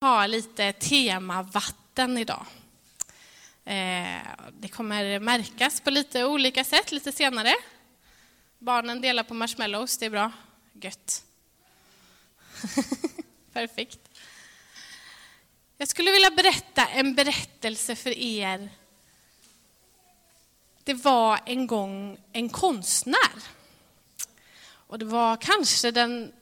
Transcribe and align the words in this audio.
ha 0.00 0.26
lite 0.26 0.72
tema 0.72 1.42
vatten 1.42 2.18
idag. 2.18 2.46
Eh, 3.64 4.20
det 4.52 4.68
kommer 4.68 5.18
märkas 5.18 5.80
på 5.80 5.90
lite 5.90 6.24
olika 6.24 6.64
sätt 6.64 6.92
lite 6.92 7.12
senare. 7.12 7.54
Barnen 8.58 9.00
delar 9.00 9.22
på 9.22 9.34
marshmallows, 9.34 9.98
det 9.98 10.06
är 10.06 10.10
bra. 10.10 10.32
Gött. 10.72 11.24
Perfekt. 13.52 14.00
Jag 15.76 15.88
skulle 15.88 16.10
vilja 16.10 16.30
berätta 16.30 16.86
en 16.86 17.14
berättelse 17.14 17.96
för 17.96 18.18
er. 18.18 18.68
Det 20.84 20.94
var 20.94 21.40
en 21.46 21.66
gång 21.66 22.18
en 22.32 22.48
konstnär. 22.48 23.42
Och 24.66 24.98
det 24.98 25.04
var 25.04 25.36
kanske 25.36 25.90
den 25.90 26.32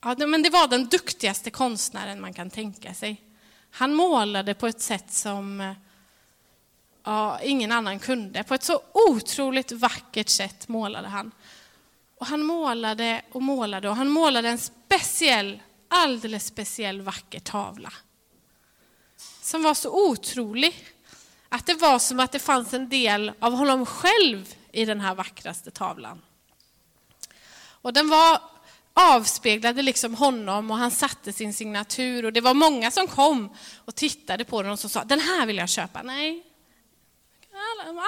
Ja, 0.00 0.16
men 0.26 0.42
det 0.42 0.50
var 0.50 0.68
den 0.68 0.86
duktigaste 0.86 1.50
konstnären 1.50 2.20
man 2.20 2.34
kan 2.34 2.50
tänka 2.50 2.94
sig. 2.94 3.22
Han 3.70 3.94
målade 3.94 4.54
på 4.54 4.66
ett 4.66 4.80
sätt 4.80 5.12
som 5.12 5.60
eh, 5.60 5.72
ja, 7.04 7.40
ingen 7.40 7.72
annan 7.72 7.98
kunde. 7.98 8.42
På 8.42 8.54
ett 8.54 8.62
så 8.62 8.80
otroligt 8.92 9.72
vackert 9.72 10.28
sätt 10.28 10.68
målade 10.68 11.08
han. 11.08 11.32
Och 12.18 12.26
han 12.26 12.42
målade 12.42 13.22
och 13.32 13.42
målade 13.42 13.88
och 13.88 13.96
han 13.96 14.08
målade 14.08 14.48
en 14.48 14.58
speciell, 14.58 15.62
alldeles 15.88 16.46
speciell 16.46 17.02
vacker 17.02 17.40
tavla. 17.40 17.92
Som 19.42 19.62
var 19.62 19.74
så 19.74 20.10
otrolig 20.10 20.86
att 21.48 21.66
det 21.66 21.74
var 21.74 21.98
som 21.98 22.20
att 22.20 22.32
det 22.32 22.38
fanns 22.38 22.74
en 22.74 22.88
del 22.88 23.32
av 23.38 23.52
honom 23.52 23.86
själv 23.86 24.54
i 24.72 24.84
den 24.84 25.00
här 25.00 25.14
vackraste 25.14 25.70
tavlan. 25.70 26.22
Och 27.60 27.92
den 27.92 28.08
var 28.08 28.40
avspeglade 28.98 29.82
liksom 29.82 30.14
honom 30.14 30.70
och 30.70 30.76
han 30.76 30.90
satte 30.90 31.32
sin 31.32 31.54
signatur. 31.54 32.24
Och 32.24 32.32
det 32.32 32.40
var 32.40 32.54
många 32.54 32.90
som 32.90 33.06
kom 33.06 33.56
och 33.84 33.94
tittade 33.94 34.44
på 34.44 34.62
den 34.62 34.72
och 34.72 34.78
som 34.78 34.90
sa, 34.90 35.04
den 35.04 35.20
här 35.20 35.46
vill 35.46 35.56
jag 35.56 35.68
köpa. 35.68 36.02
Nej, 36.02 36.44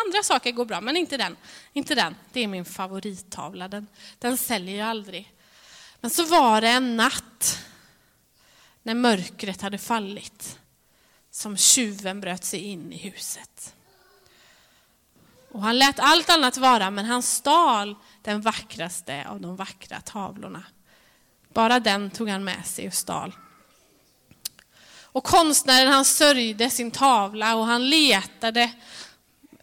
andra 0.07 0.23
saker 0.23 0.53
går 0.53 0.65
bra, 0.65 0.81
men 0.81 0.97
inte 0.97 1.17
den. 1.17 1.37
Inte 1.73 1.95
den. 1.95 2.17
Det 2.33 2.41
är 2.41 2.47
min 2.47 2.65
favorittavla, 2.65 3.69
den, 3.69 3.87
den 4.19 4.37
säljer 4.37 4.79
jag 4.79 4.89
aldrig. 4.89 5.35
Men 6.01 6.11
så 6.11 6.25
var 6.25 6.61
det 6.61 6.69
en 6.69 6.97
natt 6.97 7.59
när 8.83 8.95
mörkret 8.95 9.63
hade 9.63 9.79
fallit 9.79 10.59
som 11.31 11.57
tjuven 11.57 12.21
bröt 12.21 12.45
sig 12.45 12.61
in 12.61 12.93
i 12.93 12.97
huset. 12.97 13.75
Och 15.53 15.63
han 15.63 15.79
lät 15.79 15.99
allt 15.99 16.31
annat 16.31 16.57
vara, 16.57 16.91
men 16.91 17.05
han 17.05 17.23
stal 17.23 17.97
den 18.23 18.41
vackraste 18.41 19.29
av 19.29 19.41
de 19.41 19.57
vackra 19.57 20.01
tavlorna. 20.01 20.65
Bara 21.55 21.81
den 21.81 22.11
tog 22.11 22.29
han 22.29 22.45
med 22.45 22.67
sig 22.67 22.87
och 22.87 22.95
stal. 22.95 23.35
Och 25.13 25.25
konstnären 25.25 25.93
han 25.93 26.05
sörjde 26.05 26.71
sin 26.71 26.91
tavla 26.91 27.57
och 27.57 27.67
han 27.67 27.91
letade 27.91 28.71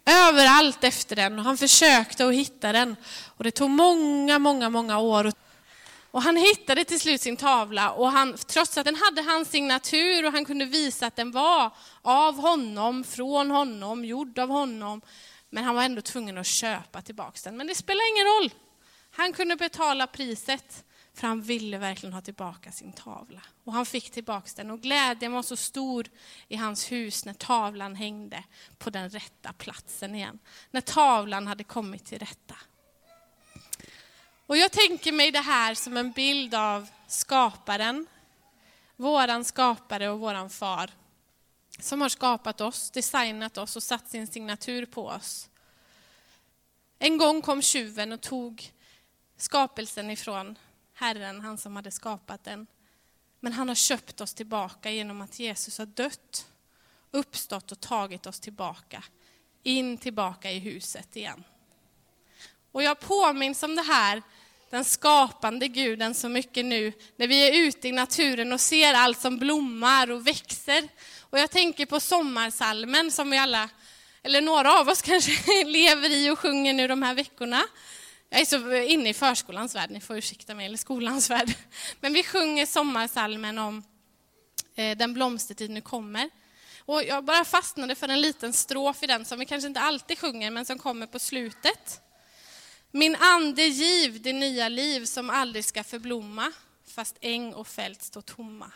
överallt 0.06 0.84
efter 0.84 1.16
den 1.16 1.38
och 1.38 1.44
han 1.44 1.56
försökte 1.56 2.26
att 2.26 2.34
hitta 2.34 2.72
den. 2.72 2.96
Och 3.36 3.44
det 3.44 3.50
tog 3.50 3.70
många, 3.70 4.38
många, 4.38 4.70
många 4.70 4.98
år. 4.98 5.32
Och 6.10 6.22
han 6.22 6.36
hittade 6.36 6.84
till 6.84 7.00
slut 7.00 7.20
sin 7.20 7.36
tavla 7.36 7.90
och 7.90 8.12
han, 8.12 8.36
trots 8.46 8.78
att 8.78 8.84
den 8.84 8.96
hade 8.96 9.22
hans 9.22 9.50
signatur 9.50 10.26
och 10.26 10.32
han 10.32 10.44
kunde 10.44 10.64
visa 10.64 11.06
att 11.06 11.16
den 11.16 11.30
var 11.30 11.70
av 12.02 12.40
honom, 12.40 13.04
från 13.04 13.50
honom, 13.50 14.04
gjord 14.04 14.38
av 14.38 14.48
honom. 14.48 15.00
Men 15.50 15.64
han 15.64 15.74
var 15.74 15.82
ändå 15.82 16.02
tvungen 16.02 16.38
att 16.38 16.46
köpa 16.46 17.02
tillbaka 17.02 17.38
den. 17.44 17.56
Men 17.56 17.66
det 17.66 17.74
spelar 17.74 18.10
ingen 18.10 18.26
roll. 18.26 18.52
Han 19.10 19.32
kunde 19.32 19.56
betala 19.56 20.06
priset. 20.06 20.84
För 21.18 21.26
han 21.26 21.42
ville 21.42 21.78
verkligen 21.78 22.12
ha 22.12 22.20
tillbaka 22.20 22.72
sin 22.72 22.92
tavla. 22.92 23.42
Och 23.64 23.72
han 23.72 23.86
fick 23.86 24.10
tillbaka 24.10 24.50
den. 24.56 24.70
Och 24.70 24.80
glädjen 24.80 25.32
var 25.32 25.42
så 25.42 25.56
stor 25.56 26.08
i 26.48 26.56
hans 26.56 26.92
hus 26.92 27.24
när 27.24 27.34
tavlan 27.34 27.94
hängde 27.94 28.44
på 28.78 28.90
den 28.90 29.10
rätta 29.10 29.52
platsen 29.52 30.14
igen. 30.14 30.38
När 30.70 30.80
tavlan 30.80 31.46
hade 31.46 31.64
kommit 31.64 32.04
till 32.04 32.18
rätta. 32.18 32.54
Och 34.46 34.56
jag 34.56 34.72
tänker 34.72 35.12
mig 35.12 35.30
det 35.30 35.40
här 35.40 35.74
som 35.74 35.96
en 35.96 36.12
bild 36.12 36.54
av 36.54 36.88
skaparen. 37.06 38.06
Våran 38.96 39.44
skapare 39.44 40.08
och 40.08 40.20
våran 40.20 40.50
far. 40.50 40.90
Som 41.80 42.00
har 42.00 42.08
skapat 42.08 42.60
oss, 42.60 42.90
designat 42.90 43.58
oss 43.58 43.76
och 43.76 43.82
satt 43.82 44.10
sin 44.10 44.26
signatur 44.26 44.86
på 44.86 45.06
oss. 45.06 45.48
En 46.98 47.18
gång 47.18 47.42
kom 47.42 47.62
tjuven 47.62 48.12
och 48.12 48.20
tog 48.20 48.72
skapelsen 49.36 50.10
ifrån 50.10 50.58
Herren, 51.00 51.40
han 51.40 51.58
som 51.58 51.76
hade 51.76 51.90
skapat 51.90 52.44
den. 52.44 52.66
Men 53.40 53.52
han 53.52 53.68
har 53.68 53.74
köpt 53.74 54.20
oss 54.20 54.34
tillbaka 54.34 54.90
genom 54.90 55.20
att 55.20 55.38
Jesus 55.38 55.78
har 55.78 55.86
dött, 55.86 56.46
uppstått 57.10 57.72
och 57.72 57.80
tagit 57.80 58.26
oss 58.26 58.40
tillbaka, 58.40 59.04
in 59.62 59.98
tillbaka 59.98 60.50
i 60.50 60.58
huset 60.58 61.16
igen. 61.16 61.44
Och 62.72 62.82
jag 62.82 63.00
påminns 63.00 63.62
om 63.62 63.76
det 63.76 63.82
här, 63.82 64.22
den 64.70 64.84
skapande 64.84 65.68
guden 65.68 66.14
så 66.14 66.28
mycket 66.28 66.64
nu, 66.64 66.92
när 67.16 67.26
vi 67.26 67.48
är 67.48 67.66
ute 67.66 67.88
i 67.88 67.92
naturen 67.92 68.52
och 68.52 68.60
ser 68.60 68.94
allt 68.94 69.20
som 69.20 69.38
blommar 69.38 70.10
och 70.10 70.26
växer. 70.26 70.88
Och 71.20 71.38
jag 71.38 71.50
tänker 71.50 71.86
på 71.86 72.00
sommarsalmen 72.00 73.10
som 73.10 73.30
vi 73.30 73.38
alla, 73.38 73.68
eller 74.22 74.40
några 74.40 74.80
av 74.80 74.88
oss 74.88 75.02
kanske 75.02 75.64
lever 75.64 76.10
i 76.10 76.30
och 76.30 76.38
sjunger 76.38 76.74
nu 76.74 76.88
de 76.88 77.02
här 77.02 77.14
veckorna. 77.14 77.62
Jag 78.30 78.40
är 78.40 78.44
så 78.44 78.74
inne 78.74 79.08
i 79.08 79.14
förskolans 79.14 79.74
värld, 79.74 79.90
ni 79.90 80.00
får 80.00 80.18
ursäkta 80.18 80.54
mig, 80.54 80.66
eller 80.66 80.76
skolans 80.76 81.30
värld. 81.30 81.54
Men 82.00 82.12
vi 82.12 82.24
sjunger 82.24 82.66
sommarsalmen 82.66 83.58
om 83.58 83.84
eh, 84.74 84.96
Den 84.96 85.14
blomstertid 85.14 85.70
nu 85.70 85.80
kommer. 85.80 86.30
Och 86.78 87.02
jag 87.02 87.24
bara 87.24 87.44
fastnade 87.44 87.94
för 87.94 88.08
en 88.08 88.20
liten 88.20 88.52
strof 88.52 89.02
i 89.02 89.06
den 89.06 89.24
som 89.24 89.38
vi 89.38 89.46
kanske 89.46 89.68
inte 89.68 89.80
alltid 89.80 90.18
sjunger, 90.18 90.50
men 90.50 90.64
som 90.64 90.78
kommer 90.78 91.06
på 91.06 91.18
slutet. 91.18 92.00
Min 92.90 93.16
ande 93.16 93.62
giv 93.62 94.22
det 94.22 94.32
nya 94.32 94.68
liv 94.68 95.04
som 95.04 95.30
aldrig 95.30 95.64
ska 95.64 95.84
förblomma, 95.84 96.52
fast 96.86 97.16
äng 97.20 97.54
och 97.54 97.68
fält 97.68 98.02
står 98.02 98.20
tomma. 98.20 98.72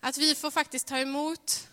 Att 0.00 0.18
vi 0.18 0.34
får 0.34 0.50
faktiskt 0.50 0.86
ta 0.86 0.98
emot 0.98 1.68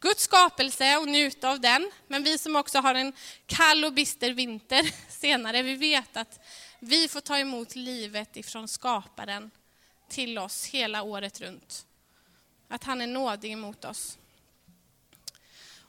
Guds 0.00 0.22
skapelse 0.22 0.96
och 0.96 1.08
njuta 1.08 1.50
av 1.50 1.60
den. 1.60 1.90
Men 2.08 2.22
vi 2.22 2.38
som 2.38 2.56
också 2.56 2.78
har 2.78 2.94
en 2.94 3.12
kall 3.46 3.84
och 3.84 3.92
bister 3.92 4.30
vinter 4.30 4.90
senare, 5.12 5.62
vi 5.62 5.74
vet 5.74 6.16
att 6.16 6.40
vi 6.80 7.08
får 7.08 7.20
ta 7.20 7.38
emot 7.38 7.74
livet 7.74 8.36
ifrån 8.36 8.68
skaparen 8.68 9.50
till 10.08 10.38
oss 10.38 10.64
hela 10.64 11.02
året 11.02 11.40
runt. 11.40 11.86
Att 12.68 12.84
han 12.84 13.00
är 13.00 13.06
nådig 13.06 13.58
mot 13.58 13.84
oss. 13.84 14.18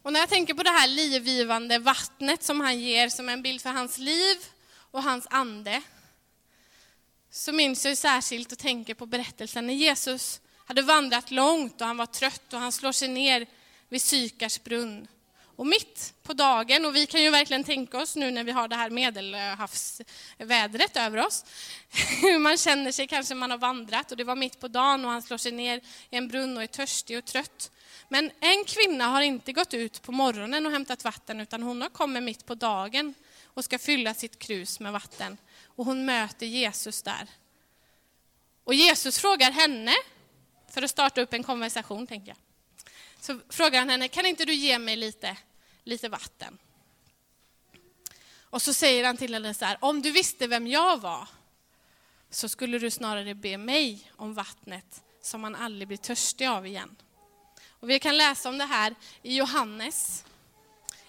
Och 0.02 0.14
när 0.14 0.20
jag 0.20 0.30
tänker 0.30 0.54
på 0.54 0.64
det 0.64 0.70
här 0.70 0.88
livgivande 0.88 1.80
vattnet 1.80 2.44
som 2.44 2.62
han 2.62 2.80
ger 2.80 3.10
som 3.10 3.30
en 3.30 3.42
bild 3.42 3.62
för 3.62 3.70
hans 3.70 3.98
liv 3.98 4.38
och 4.92 5.04
hans 5.04 5.28
ande, 5.30 5.82
så 7.32 7.52
minns 7.52 7.86
jag 7.86 7.98
särskilt 7.98 8.52
och 8.52 8.58
tänker 8.58 8.94
på 8.94 9.06
berättelsen 9.06 9.68
när 9.68 9.74
Jesus 9.74 10.42
hade 10.66 10.82
vandrat 10.82 11.32
långt 11.32 11.82
och 11.82 11.88
han 11.88 11.98
var 11.98 12.06
trött 12.06 12.54
och 12.54 12.60
han 12.60 12.72
slår 12.72 12.92
sig 12.92 13.08
ner 13.08 13.48
vid 13.90 14.02
Sykars 14.02 14.64
brunn. 14.64 15.08
Och 15.58 15.68
mitt 15.68 16.14
på 16.24 16.34
dagen, 16.34 16.86
och 16.86 16.96
vi 16.96 17.06
kan 17.06 17.24
ju 17.24 17.30
verkligen 17.30 17.64
tänka 17.64 17.98
oss 17.98 18.16
nu 18.16 18.32
när 18.32 18.44
vi 18.44 18.52
har 18.52 18.68
det 18.68 18.76
här 18.76 18.90
medelhavsvädret 18.90 20.98
över 20.98 21.26
oss, 21.26 21.46
hur 22.22 22.40
man 22.48 22.58
känner 22.58 22.92
sig, 22.92 23.08
kanske 23.08 23.36
man 23.36 23.52
har 23.52 23.58
vandrat 23.58 24.12
och 24.12 24.18
det 24.18 24.24
var 24.24 24.36
mitt 24.36 24.60
på 24.60 24.68
dagen 24.68 25.06
och 25.06 25.12
han 25.12 25.22
slår 25.22 25.38
sig 25.38 25.52
ner 25.52 25.82
i 26.10 26.18
en 26.18 26.28
brunn 26.28 26.58
och 26.58 26.64
är 26.64 26.68
törstig 26.68 27.18
och 27.18 27.26
trött. 27.26 27.72
Men 28.10 28.32
en 28.40 28.64
kvinna 28.66 29.06
har 29.06 29.22
inte 29.22 29.54
gått 29.54 29.74
ut 29.74 30.02
på 30.02 30.12
morgonen 30.12 30.66
och 30.66 30.72
hämtat 30.72 31.04
vatten 31.04 31.40
utan 31.40 31.64
hon 31.64 31.82
har 31.82 31.90
kommit 31.90 32.24
mitt 32.24 32.46
på 32.46 32.56
dagen 32.56 33.14
och 33.44 33.64
ska 33.64 33.80
fylla 33.80 34.14
sitt 34.14 34.40
krus 34.40 34.80
med 34.80 34.94
vatten. 34.94 35.38
Och 35.66 35.86
hon 35.86 36.06
möter 36.06 36.46
Jesus 36.46 37.02
där. 37.02 37.28
Och 38.64 38.74
Jesus 38.74 39.20
frågar 39.20 39.52
henne, 39.52 39.94
för 40.70 40.82
att 40.82 40.90
starta 40.90 41.22
upp 41.22 41.34
en 41.34 41.44
konversation 41.44 42.08
tänker 42.08 42.28
jag. 42.28 42.38
Så 43.20 43.40
frågar 43.50 43.80
han 43.80 43.90
henne, 43.90 44.08
kan 44.08 44.26
inte 44.26 44.46
du 44.46 44.54
ge 44.54 44.80
mig 44.80 44.96
lite, 44.96 45.38
lite 45.84 46.10
vatten? 46.10 46.58
Och 48.50 48.62
så 48.62 48.74
säger 48.74 49.04
han 49.04 49.18
till 49.18 49.34
henne 49.34 49.54
så 49.54 49.66
här, 49.66 49.78
om 49.82 50.02
du 50.02 50.12
visste 50.12 50.48
vem 50.48 50.68
jag 50.68 51.02
var 51.02 51.28
så 52.30 52.50
skulle 52.50 52.80
du 52.80 52.92
snarare 52.92 53.36
be 53.36 53.58
mig 53.58 54.12
om 54.16 54.34
vattnet 54.34 55.04
som 55.22 55.42
man 55.42 55.56
aldrig 55.56 55.88
blir 55.88 55.98
törstig 55.98 56.48
av 56.48 56.68
igen. 56.68 56.96
Och 57.70 57.90
vi 57.90 58.00
kan 58.00 58.18
läsa 58.18 58.50
om 58.50 58.58
det 58.58 58.66
här 58.66 58.96
i 59.22 59.36
Johannes 59.36 60.26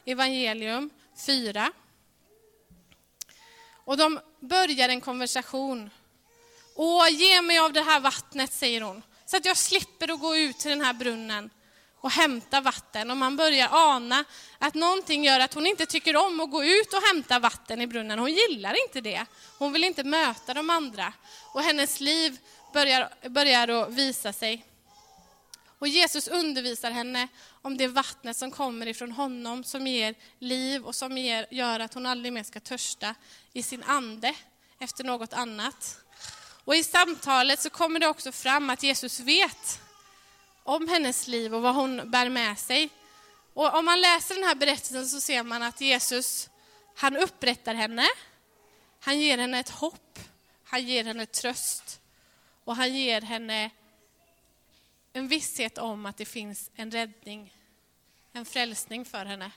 evangelium 0.05 0.91
4. 1.27 1.73
Och 3.85 3.97
de 3.97 4.21
börjar 4.41 4.89
en 4.89 5.01
konversation. 5.01 5.91
Åh, 6.75 7.09
ge 7.11 7.43
mig 7.43 7.59
av 7.59 7.73
det 7.73 7.83
här 7.83 8.01
vattnet, 8.01 8.53
säger 8.53 8.81
hon, 8.81 9.03
så 9.27 9.37
att 9.37 9.45
jag 9.45 9.57
slipper 9.57 10.13
att 10.13 10.21
gå 10.21 10.37
ut 10.37 10.59
till 10.59 10.71
den 10.71 10.81
här 10.81 10.93
brunnen 10.93 11.51
och 12.01 12.11
hämta 12.11 12.61
vatten 12.61 13.11
och 13.11 13.17
man 13.17 13.37
börjar 13.37 13.69
ana 13.73 14.25
att 14.59 14.75
någonting 14.75 15.25
gör 15.25 15.41
att 15.41 15.55
hon 15.55 15.67
inte 15.67 15.87
tycker 15.87 16.17
om 16.17 16.41
att 16.41 16.51
gå 16.51 16.65
ut 16.65 16.93
och 16.93 17.03
hämta 17.03 17.39
vatten 17.39 17.81
i 17.81 17.87
brunnen. 17.87 18.19
Hon 18.19 18.33
gillar 18.33 18.85
inte 18.87 19.01
det. 19.01 19.27
Hon 19.59 19.73
vill 19.73 19.85
inte 19.85 20.05
möta 20.05 20.55
de 20.55 20.71
andra 20.71 21.13
och 21.55 21.63
hennes 21.63 22.01
liv 22.01 22.39
börjar, 22.73 23.29
börjar 23.29 23.69
att 23.69 23.91
visa 23.91 24.33
sig. 24.33 24.65
Och 25.79 25.89
Jesus 25.89 26.29
undervisar 26.29 26.91
henne 26.91 27.29
om 27.63 27.77
det 27.77 27.87
vattnet 27.89 28.37
som 28.37 28.51
kommer 28.51 28.87
ifrån 28.87 29.13
honom, 29.13 29.65
som 29.65 29.87
ger 29.87 30.15
liv 30.39 30.85
och 30.85 30.95
som 30.95 31.19
ger, 31.19 31.47
gör 31.51 31.81
att 31.81 31.95
hon 31.95 32.07
aldrig 32.07 32.33
mer 32.33 32.43
ska 32.43 32.61
törsta 32.61 33.15
i 33.53 33.63
sin 33.63 33.83
ande 33.83 34.35
efter 34.79 35.05
något 35.05 35.33
annat. 35.33 35.99
Och 36.65 36.75
i 36.75 36.85
samtalet 36.85 37.61
så 37.61 37.71
kommer 37.71 38.01
det 38.01 38.09
också 38.09 38.33
fram 38.33 38.71
att 38.71 38.83
Jesus 38.83 39.21
vet 39.21 39.81
om 40.69 40.89
hennes 40.89 41.29
liv 41.29 41.55
och 41.55 41.63
vad 41.63 41.75
hon 41.75 42.11
bär 42.11 42.29
med 42.29 42.59
sig. 42.59 42.89
Och 43.55 43.75
om 43.75 43.85
man 43.85 44.01
läser 44.01 44.35
den 44.35 44.45
här 44.45 44.55
berättelsen 44.55 45.07
så 45.07 45.21
ser 45.21 45.43
man 45.43 45.63
att 45.63 45.81
Jesus, 45.81 46.51
han 46.95 47.17
upprättar 47.17 47.75
henne, 47.75 48.09
han 49.01 49.21
ger 49.21 49.39
henne 49.39 49.59
ett 49.59 49.69
hopp, 49.69 50.19
han 50.65 50.87
ger 50.87 51.05
henne 51.05 51.27
tröst 51.27 52.01
och 52.65 52.77
han 52.77 52.95
ger 52.95 53.21
henne 53.21 53.71
en 55.13 55.29
visshet 55.29 55.79
om 55.79 56.07
att 56.07 56.17
det 56.17 56.25
finns 56.25 56.71
en 56.75 56.91
räddning, 56.91 57.55
en 58.33 58.45
frälsning 58.45 59.05
för 59.05 59.25
henne. 59.25 59.51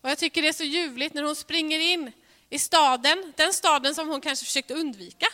Och 0.00 0.10
jag 0.10 0.18
tycker 0.18 0.42
det 0.42 0.48
är 0.48 0.52
så 0.52 0.64
ljuvligt 0.64 1.14
när 1.14 1.22
hon 1.22 1.36
springer 1.36 1.78
in 1.78 2.12
i 2.50 2.58
staden, 2.58 3.32
den 3.36 3.52
staden 3.52 3.94
som 3.94 4.08
hon 4.08 4.20
kanske 4.20 4.44
försökte 4.44 4.74
undvika. 4.74 5.26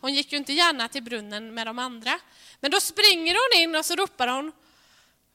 Hon 0.00 0.14
gick 0.14 0.32
ju 0.32 0.38
inte 0.38 0.52
gärna 0.52 0.88
till 0.88 1.02
brunnen 1.02 1.54
med 1.54 1.66
de 1.66 1.78
andra. 1.78 2.20
Men 2.60 2.70
då 2.70 2.80
springer 2.80 3.34
hon 3.34 3.62
in 3.62 3.76
och 3.76 3.86
så 3.86 3.96
ropar 3.96 4.28
hon, 4.28 4.52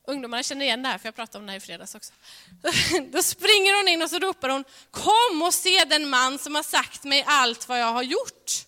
ungdomarna 0.10 0.44
känner 0.44 0.66
igen 0.66 0.84
det 0.84 0.90
här 0.90 0.98
för 0.98 1.08
jag 1.08 1.16
pratade 1.16 1.38
om 1.40 1.46
det 1.46 1.52
här 1.52 1.58
i 1.58 1.62
fredags 1.62 1.96
också. 1.96 2.14
Då 3.12 3.24
springer 3.24 3.78
hon 3.78 3.88
in 3.88 4.02
och 4.02 4.10
så 4.10 4.20
ropar 4.20 4.50
hon, 4.50 4.64
kom 4.92 5.42
och 5.42 5.54
se 5.54 5.86
den 5.86 6.10
man 6.10 6.40
som 6.40 6.56
har 6.56 6.64
sagt 6.64 7.04
mig 7.04 7.24
allt 7.28 7.68
vad 7.68 7.80
jag 7.80 7.94
har 7.94 8.04
gjort. 8.04 8.66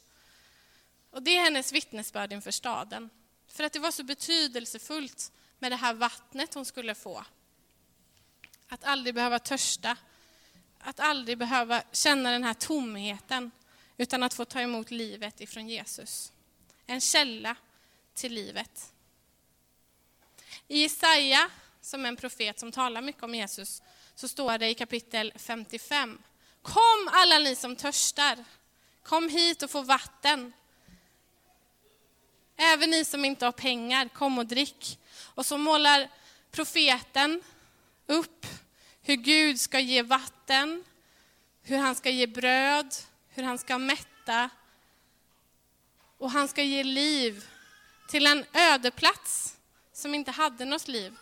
Och 1.11 1.23
det 1.23 1.38
är 1.38 1.43
hennes 1.43 1.71
vittnesbörd 1.71 2.33
inför 2.33 2.51
staden. 2.51 3.09
För 3.47 3.63
att 3.63 3.73
det 3.73 3.79
var 3.79 3.91
så 3.91 4.03
betydelsefullt 4.03 5.31
med 5.59 5.71
det 5.71 5.75
här 5.75 5.93
vattnet 5.93 6.53
hon 6.53 6.65
skulle 6.65 6.95
få. 6.95 7.25
Att 8.67 8.83
aldrig 8.83 9.15
behöva 9.15 9.39
törsta, 9.39 9.97
att 10.79 10.99
aldrig 10.99 11.37
behöva 11.37 11.83
känna 11.91 12.31
den 12.31 12.44
här 12.44 12.53
tomheten, 12.53 13.51
utan 13.97 14.23
att 14.23 14.33
få 14.33 14.45
ta 14.45 14.61
emot 14.61 14.91
livet 14.91 15.41
ifrån 15.41 15.69
Jesus. 15.69 16.31
En 16.85 17.01
källa 17.01 17.55
till 18.13 18.33
livet. 18.33 18.94
I 20.71 20.81
Jesaja, 20.81 21.50
som 21.81 22.06
är 22.06 22.09
en 22.09 22.15
profet 22.15 22.59
som 22.59 22.71
talar 22.71 23.01
mycket 23.01 23.23
om 23.23 23.35
Jesus, 23.35 23.81
så 24.15 24.27
står 24.27 24.57
det 24.57 24.69
i 24.69 24.73
kapitel 24.73 25.33
55. 25.35 26.19
Kom 26.62 27.09
alla 27.12 27.39
ni 27.39 27.56
som 27.56 27.75
törstar, 27.75 28.45
kom 29.03 29.29
hit 29.29 29.63
och 29.63 29.69
få 29.69 29.81
vatten. 29.81 30.53
Även 32.57 32.89
ni 32.89 33.06
som 33.06 33.25
inte 33.25 33.45
har 33.45 33.51
pengar, 33.51 34.07
kom 34.07 34.38
och 34.38 34.45
drick. 34.45 35.00
Och 35.19 35.45
så 35.45 35.57
målar 35.57 36.09
profeten 36.51 37.41
upp 38.07 38.45
hur 39.01 39.15
Gud 39.15 39.59
ska 39.59 39.79
ge 39.79 40.01
vatten, 40.01 40.83
hur 41.63 41.77
han 41.77 41.95
ska 41.95 42.09
ge 42.09 42.27
bröd, 42.27 42.95
hur 43.29 43.44
han 43.44 43.57
ska 43.57 43.77
mätta 43.77 44.50
och 46.18 46.31
han 46.31 46.47
ska 46.47 46.63
ge 46.63 46.83
liv 46.83 47.45
till 48.09 48.27
en 48.27 48.45
ödeplats 48.53 49.57
som 50.01 50.15
inte 50.15 50.31
hade 50.31 50.65
något 50.65 50.88
liv. 50.88 51.18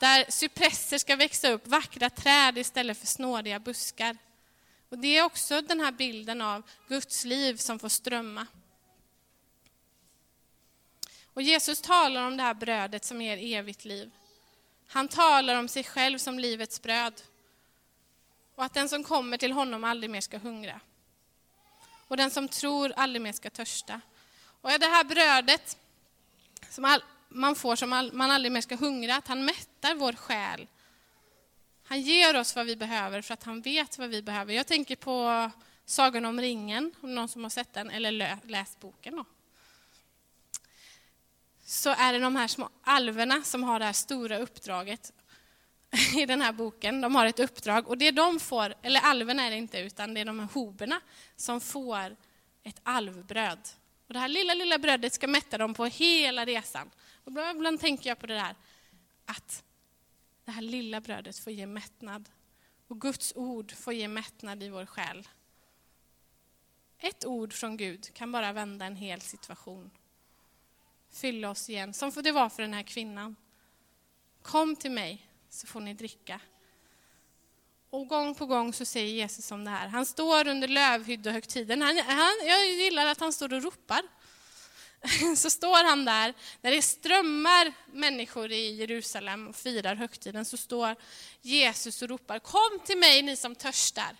Där 0.00 0.24
cypresser 0.28 0.98
ska 0.98 1.16
växa 1.16 1.50
upp, 1.50 1.66
vackra 1.66 2.10
träd 2.10 2.58
istället 2.58 2.98
för 2.98 3.06
snåriga 3.06 3.60
buskar. 3.60 4.16
Och 4.88 4.98
Det 4.98 5.18
är 5.18 5.22
också 5.22 5.60
den 5.60 5.80
här 5.80 5.92
bilden 5.92 6.40
av 6.40 6.62
Guds 6.88 7.24
liv 7.24 7.56
som 7.56 7.78
får 7.78 7.88
strömma. 7.88 8.46
Och 11.34 11.42
Jesus 11.42 11.80
talar 11.80 12.26
om 12.26 12.36
det 12.36 12.42
här 12.42 12.54
brödet 12.54 13.04
som 13.04 13.22
ger 13.22 13.58
evigt 13.58 13.84
liv. 13.84 14.10
Han 14.88 15.08
talar 15.08 15.56
om 15.58 15.68
sig 15.68 15.84
själv 15.84 16.18
som 16.18 16.38
livets 16.38 16.82
bröd. 16.82 17.22
Och 18.54 18.64
att 18.64 18.74
den 18.74 18.88
som 18.88 19.04
kommer 19.04 19.36
till 19.36 19.52
honom 19.52 19.84
aldrig 19.84 20.10
mer 20.10 20.20
ska 20.20 20.38
hungra. 20.38 20.80
Och 22.08 22.16
den 22.16 22.30
som 22.30 22.48
tror 22.48 22.92
aldrig 22.96 23.22
mer 23.22 23.32
ska 23.32 23.50
törsta. 23.50 24.00
Och 24.60 24.70
det 24.70 24.86
här 24.86 25.04
brödet 25.04 25.76
som 26.70 26.84
man 27.28 27.54
får 27.54 27.76
som 27.76 28.10
man 28.12 28.30
aldrig 28.30 28.52
mer 28.52 28.60
ska 28.60 28.76
hungra, 28.76 29.16
att 29.16 29.28
han 29.28 29.44
mättar 29.44 29.94
vår 29.94 30.12
själ. 30.12 30.66
Han 31.84 32.00
ger 32.00 32.36
oss 32.36 32.56
vad 32.56 32.66
vi 32.66 32.76
behöver 32.76 33.22
för 33.22 33.34
att 33.34 33.42
han 33.42 33.60
vet 33.60 33.98
vad 33.98 34.08
vi 34.08 34.22
behöver. 34.22 34.54
Jag 34.54 34.66
tänker 34.66 34.96
på 34.96 35.50
Sagan 35.84 36.24
om 36.24 36.40
ringen, 36.40 36.94
om 37.00 37.14
någon 37.14 37.28
som 37.28 37.42
har 37.42 37.50
sett 37.50 37.72
den, 37.72 37.90
eller 37.90 38.38
läst 38.44 38.80
boken. 38.80 39.16
Då 39.16 39.24
så 41.66 41.90
är 41.90 42.12
det 42.12 42.18
de 42.18 42.36
här 42.36 42.48
små 42.48 42.68
alverna 42.82 43.42
som 43.42 43.64
har 43.64 43.78
det 43.78 43.84
här 43.84 43.92
stora 43.92 44.38
uppdraget 44.38 45.12
i 46.16 46.26
den 46.26 46.42
här 46.42 46.52
boken. 46.52 47.00
De 47.00 47.14
har 47.14 47.26
ett 47.26 47.40
uppdrag 47.40 47.88
och 47.88 47.98
det 47.98 48.10
de 48.10 48.40
får, 48.40 48.74
eller 48.82 49.00
alverna 49.00 49.42
är 49.42 49.50
det 49.50 49.56
inte, 49.56 49.78
utan 49.78 50.14
det 50.14 50.20
är 50.20 50.24
de 50.24 50.38
här 50.38 50.48
hoberna 50.52 51.00
som 51.36 51.60
får 51.60 52.16
ett 52.62 52.80
alvbröd. 52.82 53.58
Och 54.06 54.14
det 54.14 54.18
här 54.18 54.28
lilla, 54.28 54.54
lilla 54.54 54.78
brödet 54.78 55.14
ska 55.14 55.26
mätta 55.26 55.58
dem 55.58 55.74
på 55.74 55.84
hela 55.84 56.44
resan. 56.44 56.90
Och 57.26 57.32
ibland 57.32 57.80
tänker 57.80 58.10
jag 58.10 58.18
på 58.18 58.26
det 58.26 58.34
där 58.34 58.54
att 59.24 59.64
det 60.44 60.50
här 60.50 60.62
lilla 60.62 61.00
brödet 61.00 61.38
får 61.38 61.52
ge 61.52 61.66
mättnad. 61.66 62.28
Och 62.88 63.00
Guds 63.00 63.32
ord 63.36 63.72
får 63.72 63.92
ge 63.92 64.08
mättnad 64.08 64.62
i 64.62 64.68
vår 64.68 64.86
själ. 64.86 65.28
Ett 66.98 67.24
ord 67.24 67.52
från 67.52 67.76
Gud 67.76 68.14
kan 68.14 68.32
bara 68.32 68.52
vända 68.52 68.86
en 68.86 68.96
hel 68.96 69.20
situation 69.20 69.90
fylla 71.10 71.50
oss 71.50 71.70
igen, 71.70 71.94
som 71.94 72.10
det 72.10 72.32
var 72.32 72.48
för 72.48 72.62
den 72.62 72.74
här 72.74 72.82
kvinnan. 72.82 73.36
Kom 74.42 74.76
till 74.76 74.90
mig 74.90 75.26
så 75.48 75.66
får 75.66 75.80
ni 75.80 75.94
dricka. 75.94 76.40
Och 77.90 78.08
gång 78.08 78.34
på 78.34 78.46
gång 78.46 78.72
så 78.72 78.84
säger 78.84 79.14
Jesus 79.14 79.52
om 79.52 79.64
det 79.64 79.70
här. 79.70 79.88
Han 79.88 80.06
står 80.06 80.48
under 80.48 80.68
lövhyddohögtiden, 80.68 81.82
Han, 81.82 81.98
han, 81.98 82.34
jag 82.46 82.66
gillar 82.66 83.06
att 83.06 83.20
han 83.20 83.32
står 83.32 83.54
och 83.54 83.62
ropar. 83.62 84.02
Så 85.36 85.50
står 85.50 85.88
han 85.88 86.04
där, 86.04 86.34
när 86.60 86.70
det 86.70 86.82
strömmar 86.82 87.72
människor 87.92 88.52
i 88.52 88.74
Jerusalem 88.74 89.48
och 89.48 89.56
firar 89.56 89.94
högtiden, 89.94 90.44
så 90.44 90.56
står 90.56 90.96
Jesus 91.42 92.02
och 92.02 92.08
ropar, 92.08 92.38
kom 92.38 92.80
till 92.84 92.98
mig 92.98 93.22
ni 93.22 93.36
som 93.36 93.54
törstar, 93.54 94.16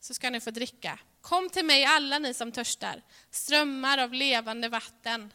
så 0.00 0.14
ska 0.14 0.30
ni 0.30 0.40
få 0.40 0.50
dricka. 0.50 0.98
Kom 1.20 1.50
till 1.50 1.64
mig 1.64 1.84
alla 1.84 2.18
ni 2.18 2.34
som 2.34 2.52
törstar, 2.52 3.02
strömmar 3.30 3.98
av 3.98 4.12
levande 4.12 4.68
vatten 4.68 5.32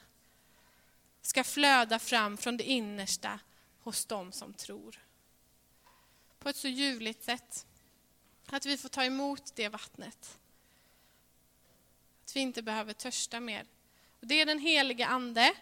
ska 1.22 1.44
flöda 1.44 2.00
fram 2.00 2.38
från 2.38 2.58
det 2.58 2.64
innersta 2.64 3.40
hos 3.80 4.06
dem 4.06 4.32
som 4.32 4.54
tror. 4.54 5.00
På 6.40 6.50
ett 6.50 6.56
så 6.56 6.68
ljuvligt 6.68 7.24
sätt. 7.24 7.66
Att 8.46 8.66
vi 8.66 8.78
får 8.78 8.90
ta 8.90 9.04
emot 9.04 9.56
det 9.56 9.70
vattnet. 9.70 10.40
Att 12.24 12.36
vi 12.36 12.40
inte 12.40 12.62
behöver 12.62 12.94
törsta 12.94 13.40
mer. 13.40 13.66
Det 14.28 14.42
är 14.42 14.46
den 14.46 14.60
helige 14.60 15.08
Ande 15.08 15.54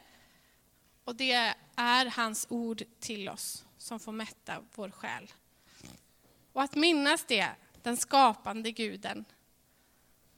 och 1.03 1.15
det 1.15 1.53
är 1.75 2.05
hans 2.05 2.47
ord 2.49 2.83
till 2.99 3.29
oss 3.29 3.65
som 3.77 3.99
får 3.99 4.11
mätta 4.11 4.63
vår 4.75 4.89
själ. 4.89 5.31
Och 6.53 6.61
att 6.61 6.75
minnas 6.75 7.25
det, 7.25 7.49
den 7.81 7.97
skapande 7.97 8.71
guden, 8.71 9.25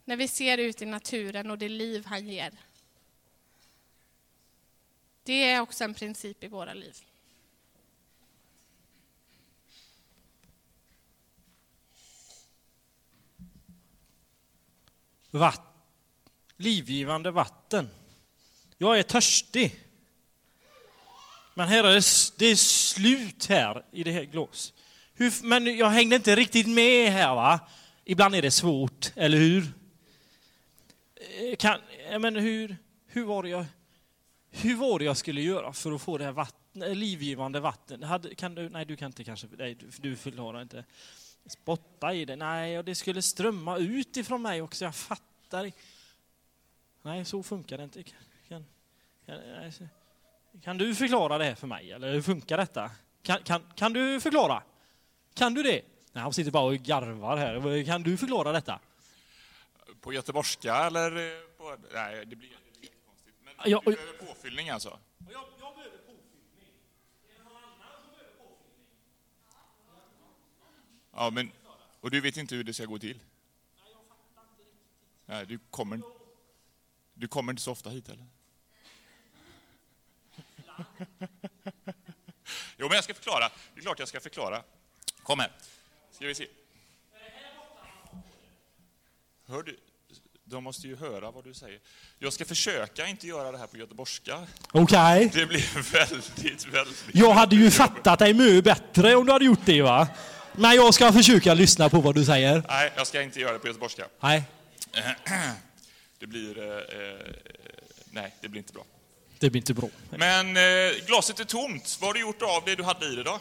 när 0.06 0.16
vi 0.16 0.28
ser 0.28 0.58
ut 0.58 0.82
i 0.82 0.86
naturen 0.86 1.52
och 1.52 1.58
det 1.58 1.70
liv 1.70 2.06
han 2.06 2.28
ger. 2.28 2.54
Det 5.24 5.52
är 5.52 5.60
också 5.60 5.84
en 5.84 5.94
princip 5.94 6.44
i 6.44 6.48
våra 6.48 6.74
liv. 6.74 6.96
Vatt, 15.32 15.62
livgivande 16.58 17.32
vatten. 17.32 17.90
Jag 18.86 19.00
är 19.00 19.04
törstig. 19.04 19.80
Men 21.54 21.68
herre, 21.68 22.02
det, 22.38 22.46
är 22.46 22.56
slut 22.56 23.46
här 23.46 23.86
i 23.92 24.04
det 24.04 24.12
här 24.12 24.24
glas. 24.24 24.74
Men 25.44 25.78
jag 25.78 25.90
hängde 25.90 26.16
inte 26.16 26.36
riktigt 26.36 26.68
med 26.68 27.12
här 27.12 27.36
va? 27.36 27.60
Ibland 28.04 28.36
är 28.36 28.42
det 28.42 28.52
svårt, 28.52 29.12
eller 29.16 29.38
hur? 29.38 29.64
Eh, 31.16 31.56
kan, 31.56 31.80
men 32.20 32.36
hur, 32.36 32.78
hur 33.08 33.24
var 33.24 33.44
det 33.44 33.50
jag 33.50 33.66
hur 34.52 34.76
var 34.76 35.00
det 35.00 35.06
jag 35.06 35.18
skulle 35.18 35.42
göra 35.42 35.74
för 35.74 35.92
att 35.92 36.02
få 36.02 36.18
det 36.18 36.24
här 36.24 36.32
vatten, 36.32 36.82
eh, 36.82 36.96
livgivande 36.96 37.60
vatten? 37.60 38.04
Hade, 38.04 38.36
kan 38.36 38.56
du, 38.56 38.70
nej, 38.70 38.86
du 38.86 38.96
kan 38.96 39.06
inte 39.06 39.24
kanske, 39.24 39.48
nej, 39.58 39.76
du, 39.76 39.90
du 39.98 40.16
förklarar 40.16 40.62
inte. 40.62 40.86
Spotta 41.46 42.14
i 42.14 42.26
det, 42.26 42.36
nej, 42.36 42.78
och 42.78 42.86
det 42.86 42.96
skulle 42.96 43.22
strömma 43.22 43.78
ut 43.78 44.18
ifrån 44.18 44.42
mig 44.42 44.62
också, 44.62 44.86
jag 44.86 44.96
fattar. 44.96 45.72
Nej, 47.02 47.26
så 47.26 47.44
funkar 47.44 47.78
det 47.78 47.84
inte. 47.84 48.04
Alltså, 49.28 49.84
kan 50.64 50.78
du 50.78 50.96
förklara 50.96 51.38
det 51.38 51.46
här 51.46 51.56
för 51.56 51.68
mig? 51.68 51.92
Eller 51.92 52.14
hur 52.14 52.22
funkar 52.22 52.58
detta? 52.58 52.92
Kan, 53.22 53.44
kan, 53.44 53.64
kan 53.76 53.94
du 53.94 54.22
förklara? 54.22 54.64
Kan 55.34 55.54
du 55.54 55.64
det? 55.64 55.82
Nej, 56.12 56.24
han 56.24 56.34
sitter 56.34 56.52
bara 56.52 56.64
och 56.64 56.76
garvar 56.76 57.38
här. 57.38 57.86
Kan 57.86 58.04
du 58.04 58.18
förklara 58.18 58.52
detta? 58.52 58.80
På 60.02 60.14
göteborgska 60.14 60.76
eller? 60.76 61.12
Eh, 61.16 61.40
på, 61.58 61.78
nej, 61.94 62.26
det 62.26 62.36
blir 62.36 62.50
jättekonstigt. 62.50 63.38
Men 63.44 63.54
ja, 63.66 63.82
du 63.86 63.92
behöver 63.92 64.14
påfyllning 64.14 64.70
alltså? 64.70 65.00
Jag, 65.18 65.28
behöver 65.28 65.98
påfyllning. 65.98 66.70
Är 67.30 67.38
det 67.38 67.44
någon 67.44 67.58
annan 67.58 68.02
som 68.02 68.12
behöver 68.12 68.32
påfyllning? 68.38 68.86
Ja, 71.14 71.30
men... 71.30 71.52
Och 72.02 72.12
du 72.12 72.22
vet 72.22 72.38
inte 72.38 72.56
hur 72.56 72.64
det 72.64 72.74
ska 72.74 72.86
gå 72.86 73.00
till? 73.00 73.18
Nej, 73.18 73.92
jag 73.92 74.02
fattar 74.08 74.50
inte 74.52 74.62
riktigt. 74.62 74.80
Nej, 75.26 75.46
du 75.46 75.60
kommer, 75.70 76.02
du 77.14 77.28
kommer 77.28 77.54
inte 77.54 77.62
så 77.62 77.72
ofta 77.72 77.90
hit 77.90 78.10
eller? 78.10 78.26
Jo, 82.78 82.88
men 82.88 82.96
jag 82.96 83.04
ska 83.04 83.14
förklara. 83.14 83.50
Det 83.74 83.80
är 83.80 83.82
klart 83.82 84.00
jag 84.00 84.08
ska 84.08 84.20
förklara. 84.20 84.64
Kom 85.24 85.40
här. 85.40 85.52
Ska 86.12 86.26
vi 86.26 86.36
se. 86.36 86.48
Hör 89.48 89.64
du? 89.64 89.80
De 90.44 90.64
måste 90.64 90.88
ju 90.88 90.96
höra 90.96 91.32
vad 91.32 91.44
du 91.44 91.54
säger. 91.54 91.80
Jag 92.20 92.34
ska 92.34 92.46
försöka 92.46 93.08
inte 93.08 93.28
göra 93.28 93.52
det 93.52 93.58
här 93.58 93.68
på 93.68 93.78
göteborgska. 93.78 94.48
Okej. 94.72 95.32
Det 95.34 95.46
blir 95.46 95.92
väldigt, 95.92 96.68
väldigt... 96.68 97.06
Jag 97.14 97.34
hade 97.34 97.56
ju 97.56 97.72
fattat 97.72 98.20
dig 98.20 98.34
mycket 98.34 98.64
bättre 98.64 99.16
om 99.16 99.26
du 99.26 99.32
hade 99.32 99.46
gjort 99.46 99.66
det 99.66 99.82
va? 99.82 100.08
Men 100.52 100.76
jag 100.76 100.94
ska 100.94 101.14
försöka 101.14 101.54
lyssna 101.54 101.90
på 101.90 102.02
vad 102.02 102.16
du 102.16 102.26
säger. 102.26 102.64
Nej, 102.68 102.94
jag 102.96 103.08
ska 103.08 103.22
inte 103.22 103.40
göra 103.40 103.54
det 103.54 103.60
på 103.60 103.68
göteborgska. 103.68 104.08
Nej, 104.20 104.44
Det 106.20 106.28
blir... 106.28 106.58
Eh, 106.60 107.02
eh, 107.02 107.34
nej, 108.12 108.36
det 108.42 108.50
blir 108.50 108.62
inte 108.62 108.74
bra. 108.74 108.84
Det 109.40 109.50
blir 109.50 109.62
inte 109.62 109.74
bra. 109.74 109.90
Men 110.10 110.58
eh, 110.58 111.06
glaset 111.08 111.40
är 111.40 111.44
tomt. 111.44 111.98
Vad 112.02 112.08
har 112.10 112.14
du 112.14 112.20
gjort 112.20 112.42
av 112.42 112.64
det 112.66 112.76
du 112.76 112.84
hade 112.84 113.06
i 113.06 113.16
det 113.16 113.24
då? 113.24 113.40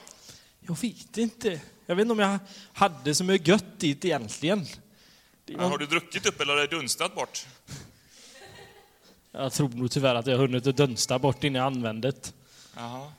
Jag 0.61 0.79
vet 0.81 1.17
inte. 1.19 1.61
Jag 1.87 1.97
vet 1.97 2.03
inte 2.03 2.13
om 2.13 2.19
jag 2.19 2.39
hade 2.73 3.15
så 3.15 3.25
mycket 3.25 3.49
gött 3.49 3.65
i 3.85 3.95
det 3.95 4.09
egentligen. 4.09 4.67
Det 5.45 5.57
var- 5.57 5.69
Har 5.69 5.79
du 5.79 5.87
druckit 5.87 6.27
upp 6.27 6.41
eller 6.41 6.53
har 6.53 6.61
det 6.61 6.67
dunstat 6.67 7.15
bort? 7.15 7.47
Jag 9.33 9.53
tror 9.53 9.69
nog 9.69 9.91
tyvärr 9.91 10.15
att 10.15 10.27
jag 10.27 10.39
hunnit 10.39 10.65
dunsta 10.65 11.19
bort 11.19 11.45
innan 11.45 11.63
jag 11.63 11.67
använde. 11.67 12.13
Ja, 12.77 13.13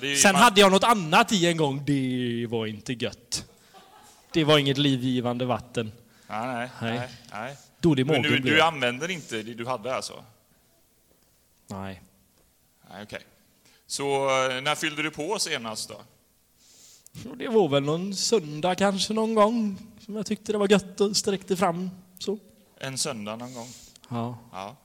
det 0.00 0.16
Sen 0.16 0.32
man- 0.32 0.42
hade 0.42 0.60
jag 0.60 0.72
något 0.72 0.84
annat 0.84 1.32
i 1.32 1.46
en 1.46 1.56
gång. 1.56 1.84
Det 1.84 2.46
var 2.48 2.66
inte 2.66 2.92
gött. 2.92 3.44
Det 4.32 4.44
var 4.44 4.58
inget 4.58 4.78
livgivande 4.78 5.44
vatten. 5.44 5.92
Nej, 6.26 6.68
nej, 6.80 6.98
Nej. 6.98 7.08
nej. 7.32 7.56
Dålig 7.80 8.06
Men 8.06 8.16
mage 8.22 8.28
du, 8.28 8.38
du 8.38 8.60
använder 8.62 9.10
inte 9.10 9.42
det 9.42 9.54
du 9.54 9.66
hade 9.66 9.94
alltså? 9.94 10.24
Nej. 11.70 12.02
Nej, 12.90 13.02
okej. 13.02 13.20
Så 13.86 14.04
eh, 14.50 14.60
när 14.60 14.74
fyllde 14.74 15.02
du 15.02 15.10
på 15.10 15.38
senast 15.38 15.88
då? 15.88 16.00
Det 17.34 17.48
var 17.48 17.68
väl 17.68 17.82
någon 17.82 18.14
söndag 18.14 18.74
kanske 18.74 19.12
någon 19.12 19.34
gång 19.34 19.78
som 20.04 20.16
jag 20.16 20.26
tyckte 20.26 20.52
det 20.52 20.58
var 20.58 20.68
gött 20.68 21.00
och 21.00 21.16
sträckte 21.16 21.56
fram 21.56 21.90
så. 22.18 22.38
En 22.80 22.98
söndag 22.98 23.36
någon 23.36 23.54
gång? 23.54 23.68
Ja. 24.08 24.38
Ja. 24.52 24.76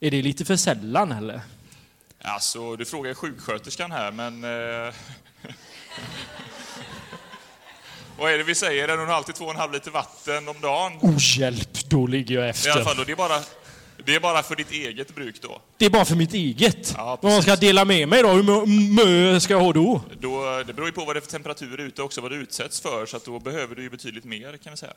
Är 0.00 0.10
det 0.10 0.22
lite 0.22 0.44
för 0.44 0.56
sällan 0.56 1.12
eller? 1.12 1.40
Alltså, 2.20 2.76
du 2.76 2.84
frågar 2.84 3.14
sjuksköterskan 3.14 3.92
här, 3.92 4.12
men... 4.12 4.44
Eh... 4.44 4.94
Vad 8.18 8.32
är 8.32 8.38
det 8.38 8.44
vi 8.44 8.54
säger? 8.54 8.88
En 8.88 9.08
halv 9.08 9.24
till 9.24 9.34
två 9.34 9.44
och 9.44 9.50
en 9.50 9.56
halv 9.56 9.72
liter 9.72 9.90
vatten 9.90 10.48
om 10.48 10.60
dagen? 10.60 10.92
Oh 11.02 11.38
hjälp, 11.38 11.88
då 11.88 12.06
ligger 12.06 12.34
jag 12.34 12.40
I 12.42 12.44
alla 12.44 12.50
efter. 12.50 12.84
fall, 12.84 12.98
och 12.98 13.06
det 13.06 13.12
är 13.12 13.16
bara, 13.16 13.40
det 14.06 14.14
är 14.14 14.20
bara 14.20 14.42
för 14.42 14.56
ditt 14.56 14.70
eget 14.72 15.14
bruk 15.14 15.36
då. 15.42 15.60
Det 15.78 15.86
är 15.86 15.90
bara 15.90 16.04
för 16.04 16.14
mitt 16.16 16.34
eget. 16.34 16.94
Ja, 16.96 17.18
Vad 17.22 17.32
man 17.32 17.42
ska 17.42 17.50
precis. 17.50 17.60
dela 17.60 17.84
med 17.84 18.08
mig 18.08 18.22
då? 18.22 18.28
Hur 18.28 18.42
mö- 18.42 18.66
mö 18.94 19.40
ska 19.40 19.52
jag 19.54 19.60
ha 19.60 19.72
då? 19.72 20.00
då. 20.20 20.62
Det 20.66 20.72
beror 20.72 20.88
ju 20.88 20.92
på 20.92 21.04
vad 21.04 21.16
det 21.16 21.18
är 21.18 21.20
för 21.20 21.30
temperatur 21.30 21.80
ute 21.80 22.02
också, 22.02 22.20
vad 22.20 22.30
du 22.30 22.36
utsätts 22.36 22.80
för, 22.80 23.06
så 23.06 23.16
att 23.16 23.24
då 23.24 23.38
behöver 23.38 23.74
du 23.74 23.82
ju 23.82 23.90
betydligt 23.90 24.24
mer 24.24 24.56
kan 24.56 24.72
vi 24.72 24.76
säga. 24.76 24.92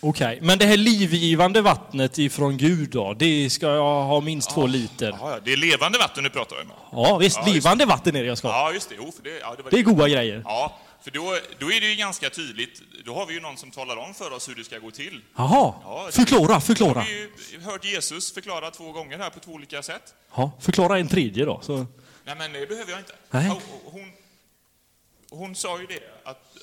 Okej, 0.00 0.38
men 0.42 0.58
det 0.58 0.64
här 0.66 0.76
livgivande 0.76 1.60
vattnet 1.62 2.18
ifrån 2.18 2.56
Gud 2.56 2.90
då, 2.90 3.14
det 3.14 3.50
ska 3.50 3.66
jag 3.66 4.02
ha 4.04 4.20
minst 4.20 4.50
två 4.50 4.66
liter? 4.66 5.16
Ja, 5.20 5.38
det 5.44 5.52
är 5.52 5.56
levande 5.56 5.98
vatten 5.98 6.24
du 6.24 6.30
pratar 6.30 6.56
om. 6.60 6.70
Ja 6.92 7.16
visst, 7.18 7.38
Ja, 7.46 7.52
livande 7.52 7.84
vatten 7.86 8.16
är 8.16 8.20
det 8.20 8.26
jag 8.28 8.38
ska 8.38 8.48
ha. 8.48 8.54
Ja, 8.68 8.72
just 8.72 8.88
det. 8.88 8.94
Jo, 8.98 9.12
det, 9.24 9.30
ja, 9.40 9.54
det, 9.56 9.70
Det 9.70 9.78
är 9.78 9.82
goda 9.82 10.08
grejer. 10.08 10.42
Ja, 10.44 10.78
för 11.06 11.10
då, 11.12 11.38
då 11.58 11.72
är 11.72 11.80
det 11.80 11.86
ju 11.86 11.94
ganska 11.96 12.30
tydligt. 12.30 12.82
Då 13.04 13.14
har 13.14 13.26
vi 13.26 13.34
ju 13.34 13.40
någon 13.40 13.56
som 13.56 13.70
talar 13.70 13.96
om 13.96 14.14
för 14.14 14.30
oss 14.32 14.48
hur 14.48 14.54
det 14.54 14.64
ska 14.64 14.78
gå 14.78 14.90
till. 14.90 15.22
Jaha, 15.36 15.74
Ja, 15.84 16.02
det- 16.06 16.12
förklara, 16.12 16.46
Då 16.46 16.52
har 16.52 16.60
förklara. 16.60 17.04
vi 17.04 17.30
ju 17.52 17.60
hört 17.60 17.84
Jesus 17.84 18.32
förklara 18.32 18.70
två 18.70 18.92
gånger 18.92 19.18
här 19.18 19.30
på 19.30 19.40
två 19.40 19.52
olika 19.52 19.82
sätt. 19.82 20.14
Ja, 20.36 20.52
förklara 20.60 20.98
en 20.98 21.08
tredje 21.08 21.44
då. 21.44 21.60
Så. 21.62 21.86
Nej, 22.24 22.34
men 22.36 22.52
det 22.52 22.66
behöver 22.66 22.90
jag 22.90 23.00
inte. 23.00 23.14
Nej. 23.30 23.46
Ja, 23.46 23.60
Hon, 23.84 24.12
hon 25.30 25.54
sa 25.54 25.80
ju 25.80 25.86
det, 25.86 26.00
att 26.24 26.56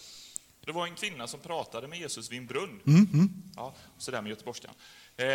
det 0.66 0.72
var 0.72 0.88
en 0.88 0.96
kvinna 0.96 1.28
som 1.28 1.40
pratade 1.40 1.88
med 1.88 2.00
Jesus 2.00 2.32
vid 2.32 2.40
en 2.40 2.46
brunn. 2.46 2.80
Mm, 2.88 3.30
Ja, 3.56 3.74
så 3.98 4.12
där 4.12 4.22
med 4.22 4.30
göteborgskan. 4.30 4.74
Eh, 5.18 5.28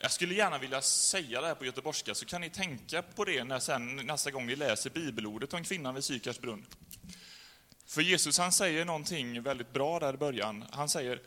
jag 0.00 0.10
skulle 0.10 0.34
gärna 0.34 0.58
vilja 0.58 0.82
säga 0.82 1.40
det 1.40 1.46
här 1.46 1.54
på 1.54 1.64
göteborgska, 1.64 2.14
så 2.14 2.24
kan 2.26 2.40
ni 2.40 2.50
tänka 2.50 3.02
på 3.02 3.24
det 3.24 3.44
när 3.44 3.58
sen, 3.58 3.96
nästa 3.96 4.30
gång 4.30 4.46
ni 4.46 4.56
läser 4.56 4.90
bibelordet 4.90 5.54
om 5.54 5.64
kvinnan 5.64 5.94
vid 5.94 6.04
Sykars 6.04 6.38
brunn. 6.40 6.64
För 7.92 8.02
Jesus 8.02 8.38
han 8.38 8.52
säger 8.52 8.84
någonting 8.84 9.42
väldigt 9.42 9.72
bra 9.72 9.98
där 9.98 10.14
i 10.14 10.16
början. 10.16 10.64
Han 10.70 10.88
säger, 10.88 11.20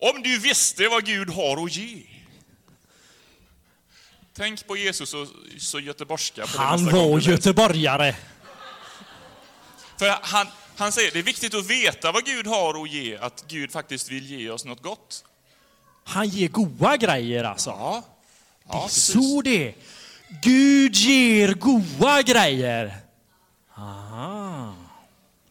om 0.00 0.22
du 0.22 0.38
visste 0.38 0.88
vad 0.88 1.04
Gud 1.06 1.30
har 1.30 1.64
att 1.64 1.76
ge. 1.76 2.02
Tänk 4.34 4.66
på 4.66 4.76
Jesus 4.76 5.14
och 5.14 5.28
så 5.58 5.80
göteborgska 5.80 6.46
på 6.46 6.52
det 6.52 6.58
Han 6.58 6.84
var 6.84 7.20
göteborgare. 7.20 8.16
För 9.98 10.18
han, 10.22 10.46
han 10.76 10.92
säger, 10.92 11.10
det 11.12 11.18
är 11.18 11.22
viktigt 11.22 11.54
att 11.54 11.66
veta 11.66 12.12
vad 12.12 12.24
Gud 12.24 12.46
har 12.46 12.82
att 12.82 12.90
ge, 12.90 13.16
att 13.16 13.44
Gud 13.48 13.72
faktiskt 13.72 14.10
vill 14.10 14.26
ge 14.26 14.50
oss 14.50 14.64
något 14.64 14.82
gott. 14.82 15.24
Han 16.04 16.28
ger 16.28 16.48
goda 16.48 16.96
grejer 16.96 17.44
alltså. 17.44 17.70
Ja, 17.70 18.02
ja 18.68 18.82
precis. 18.82 19.12
Så 19.12 19.42
det. 19.42 19.74
Gud 20.42 20.94
ger 20.94 21.54
goda 21.54 22.22
grejer. 22.22 22.96
Aha. 23.76 24.81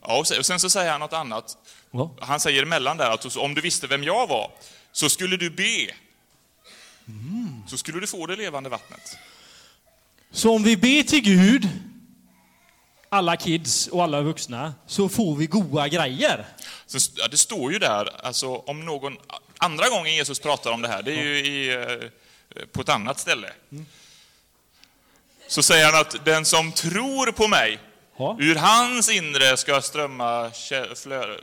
Ja, 0.01 0.19
och 0.19 0.45
sen, 0.45 0.59
så 0.59 0.69
säger 0.69 0.91
han 0.91 0.99
något 0.99 1.13
annat. 1.13 1.57
Ja. 1.91 2.15
Han 2.21 2.39
säger 2.39 2.63
emellan 2.63 2.97
där 2.97 3.09
att 3.09 3.35
om 3.37 3.53
du 3.53 3.61
visste 3.61 3.87
vem 3.87 4.03
jag 4.03 4.27
var, 4.27 4.51
så 4.91 5.09
skulle 5.09 5.37
du 5.37 5.49
be. 5.49 5.93
Så 7.67 7.77
skulle 7.77 7.99
du 7.99 8.07
få 8.07 8.25
det 8.25 8.35
levande 8.35 8.69
vattnet. 8.69 9.17
Så 10.31 10.55
om 10.55 10.63
vi 10.63 10.77
ber 10.77 11.03
till 11.03 11.21
Gud, 11.21 11.69
alla 13.09 13.37
kids 13.37 13.87
och 13.87 14.03
alla 14.03 14.21
vuxna, 14.21 14.73
så 14.87 15.09
får 15.09 15.35
vi 15.35 15.47
goda 15.47 15.87
grejer. 15.87 16.45
Så, 16.85 17.11
ja, 17.15 17.27
det 17.27 17.37
står 17.37 17.71
ju 17.71 17.79
där, 17.79 18.25
alltså 18.25 18.55
om 18.55 18.85
någon... 18.85 19.17
Andra 19.57 19.89
gången 19.89 20.15
Jesus 20.15 20.39
pratar 20.39 20.71
om 20.71 20.81
det 20.81 20.87
här, 20.87 21.03
det 21.03 21.11
är 21.11 21.23
ju 21.23 21.37
i, 21.37 21.73
eh, 21.73 22.65
på 22.71 22.81
ett 22.81 22.89
annat 22.89 23.19
ställe. 23.19 23.53
Så 25.47 25.63
säger 25.63 25.85
han 25.85 26.01
att 26.01 26.25
den 26.25 26.45
som 26.45 26.71
tror 26.71 27.31
på 27.31 27.47
mig, 27.47 27.79
Ja. 28.21 28.37
ur 28.39 28.55
hans 28.55 29.09
inre 29.09 29.57
ska 29.57 29.81
strömma 29.81 30.51
flö, 30.95 31.35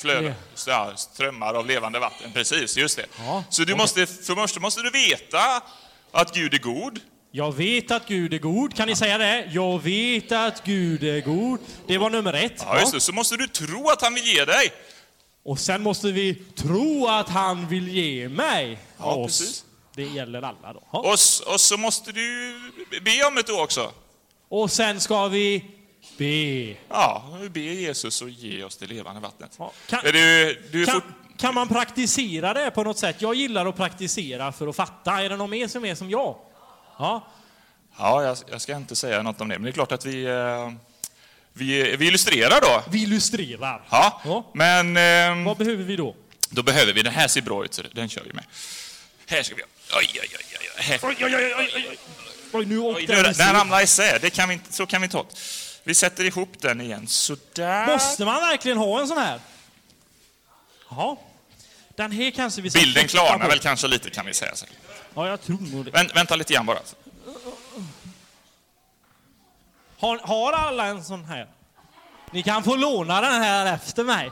flö, 0.00 0.32
ja, 0.66 0.92
strömmar 0.96 1.54
av 1.54 1.66
levande 1.66 1.98
vatten. 1.98 2.32
Precis, 2.32 2.76
just 2.76 2.96
det. 2.96 3.06
Ja, 3.18 3.44
Så 3.50 3.62
du 3.62 3.72
okej. 3.72 3.76
måste, 3.82 4.06
för 4.06 4.34
det 4.34 4.40
första 4.40 4.60
måste 4.60 4.82
du 4.82 4.90
veta 4.90 5.62
att 6.12 6.34
Gud 6.34 6.54
är 6.54 6.58
god. 6.58 7.00
Jag 7.30 7.54
vet 7.54 7.90
att 7.90 8.06
Gud 8.08 8.34
är 8.34 8.38
god. 8.38 8.76
Kan 8.76 8.88
ni 8.88 8.96
säga 8.96 9.18
det? 9.18 9.50
Jag 9.52 9.82
vet 9.82 10.32
att 10.32 10.64
Gud 10.64 11.04
är 11.04 11.20
god. 11.20 11.58
Det 11.86 11.98
var 11.98 12.10
nummer 12.10 12.32
ett. 12.32 12.52
Ja, 12.66 12.80
just 12.80 12.92
det. 12.92 13.00
Så 13.00 13.12
måste 13.12 13.36
du 13.36 13.46
tro 13.46 13.88
att 13.90 14.02
han 14.02 14.14
vill 14.14 14.24
ge 14.26 14.44
dig. 14.44 14.72
Och 15.44 15.58
sen 15.58 15.82
måste 15.82 16.12
vi 16.12 16.34
tro 16.34 17.06
att 17.08 17.28
han 17.28 17.68
vill 17.68 17.88
ge 17.88 18.28
mig. 18.28 18.78
Ja, 18.98 19.04
oss. 19.14 19.38
precis. 19.40 19.64
Det 19.96 20.02
gäller 20.02 20.42
alla 20.42 20.72
då. 20.72 20.82
Och, 20.90 21.12
och 21.54 21.60
så 21.60 21.76
måste 21.76 22.12
du 22.12 22.60
be 23.04 23.24
om 23.26 23.34
det 23.34 23.46
då 23.46 23.62
också. 23.62 23.92
Och 24.48 24.70
sen 24.70 25.00
ska 25.00 25.28
vi 25.28 25.64
be. 26.18 26.74
Ja, 26.88 27.38
vi 27.40 27.48
ber 27.48 27.60
Jesus 27.60 28.22
att 28.22 28.30
ge 28.30 28.64
oss 28.64 28.76
det 28.76 28.86
levande 28.86 29.20
vattnet. 29.20 29.50
Ja, 29.58 29.72
kan- 29.88 30.00
du, 30.04 30.62
du 30.72 30.84
Kan, 30.86 30.94
fort, 30.94 31.04
kan 31.38 31.54
man 31.54 31.68
praktisera 31.68 32.54
det 32.54 32.70
på 32.70 32.82
något 32.82 32.98
sätt? 32.98 33.16
Jag 33.18 33.34
gillar 33.34 33.66
att 33.66 33.76
praktisera 33.76 34.52
för 34.52 34.66
att 34.66 34.76
fatta. 34.76 35.22
Är 35.22 35.28
det 35.28 35.36
någon 35.36 35.50
mer 35.50 35.68
som 35.68 35.84
är 35.84 35.94
som 35.94 36.10
jag? 36.10 36.36
Ja. 36.98 37.26
ja, 37.98 38.22
jag, 38.22 38.36
jag 38.50 38.60
ska 38.60 38.76
inte 38.76 38.96
säga 38.96 39.22
något 39.22 39.40
om 39.40 39.48
det, 39.48 39.54
men 39.58 39.62
det 39.64 39.70
är 39.70 39.72
klart 39.72 39.92
att 39.92 40.04
vi, 40.06 40.24
eh, 40.24 40.70
vi, 41.52 41.96
vi 41.96 42.06
illustrerar 42.06 42.60
då. 42.60 42.82
Vi 42.90 43.02
illustrerar. 43.02 43.82
Ja, 43.90 44.20
Ja. 44.24 44.50
men 44.54 44.96
ehm, 44.96 45.44
Vad 45.44 45.56
behöver 45.56 45.84
vi 45.84 45.96
då? 45.96 46.14
då 46.50 46.62
behöver 46.62 46.92
vi, 46.92 47.02
den 47.02 47.12
här 47.14 47.28
ser 47.28 47.42
bra 47.42 47.64
ut, 47.64 47.74
så 47.74 47.82
den 47.92 48.08
kör 48.08 48.22
vi 48.24 48.32
med. 48.32 48.44
Här 49.26 49.42
ska 49.42 49.54
vi 49.54 49.62
ha. 49.62 49.68
Oj, 49.98 50.08
oj, 50.12 50.20
oj, 50.22 50.38
oj, 50.60 50.68
oj. 50.78 50.82
Här. 50.84 51.00
Oj, 51.02 51.16
oj, 51.20 51.34
oj, 51.36 51.54
oj, 51.58 51.86
oj. 51.90 51.98
Oj, 52.52 52.64
nu 52.66 52.78
Oj, 52.78 52.84
åkte 53.02 53.16
nu, 53.16 53.22
den. 53.22 53.32
den 53.32 53.52
ramlar 53.54 53.82
isär, 53.82 54.18
det 54.20 54.30
kan 54.30 54.48
vi 54.48 54.54
inte, 54.54 54.72
så 54.72 54.86
kan 54.86 55.00
vi 55.00 55.04
inte 55.04 55.16
ha 55.16 55.24
det. 55.24 55.36
Vi 55.84 55.94
sätter 55.94 56.24
ihop 56.24 56.52
den 56.60 56.80
igen, 56.80 57.06
sådär. 57.06 57.86
Måste 57.86 58.24
man 58.24 58.40
verkligen 58.40 58.78
ha 58.78 59.00
en 59.00 59.08
sån 59.08 59.18
här? 59.18 59.40
Jaha. 60.90 61.16
Den 61.96 62.12
här 62.12 62.30
kanske 62.30 62.62
vi 62.62 62.70
Bilden 62.70 63.08
klarnar 63.08 63.48
väl 63.48 63.58
kanske 63.58 63.88
lite 63.88 64.10
kan 64.10 64.26
vi 64.26 64.34
säga. 64.34 64.54
Så. 64.54 64.66
Ja, 65.14 65.28
jag 65.28 65.42
tror 65.42 65.58
nog 65.60 65.84
det. 65.84 65.90
Vänt, 65.90 66.16
vänta 66.16 66.36
lite 66.36 66.54
grann 66.54 66.66
bara. 66.66 66.78
Har, 69.98 70.18
har 70.18 70.52
alla 70.52 70.86
en 70.86 71.04
sån 71.04 71.24
här? 71.24 71.48
Ni 72.30 72.42
kan 72.42 72.64
få 72.64 72.76
låna 72.76 73.20
den 73.20 73.42
här 73.42 73.74
efter 73.74 74.04
mig. 74.04 74.30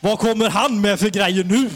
Vad 0.00 0.18
kommer 0.18 0.50
han 0.50 0.80
med 0.80 1.00
för 1.00 1.08
grejer 1.08 1.44
nu? 1.44 1.70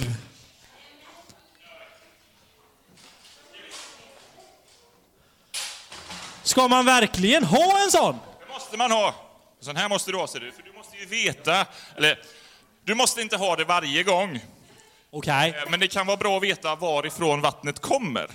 Ska 6.46 6.68
man 6.68 6.84
verkligen 6.84 7.44
ha 7.44 7.82
en 7.84 7.90
sån? 7.90 8.18
Det 8.46 8.52
måste 8.54 8.76
man 8.76 8.90
ha. 8.90 9.14
Sån 9.60 9.76
här 9.76 9.88
måste 9.88 10.10
du 10.12 10.16
ha, 10.18 10.26
ser 10.26 10.40
du. 10.40 10.52
För 10.52 10.62
du 10.62 10.72
måste 10.72 10.96
ju 10.96 11.06
veta, 11.06 11.66
eller 11.96 12.18
du 12.84 12.94
måste 12.94 13.20
inte 13.22 13.36
ha 13.36 13.56
det 13.56 13.64
varje 13.64 14.02
gång. 14.02 14.40
Okej. 15.10 15.54
Eh, 15.64 15.70
Men 15.70 15.80
det 15.80 15.88
kan 15.88 16.06
vara 16.06 16.16
bra 16.16 16.36
att 16.36 16.42
veta 16.42 16.74
varifrån 16.74 17.40
vattnet 17.40 17.78
kommer. 17.80 18.30